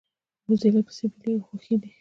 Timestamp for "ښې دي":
1.63-1.89